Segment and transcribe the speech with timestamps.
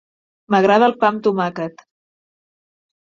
[0.53, 1.85] M'agrada el pa amb tomàquet.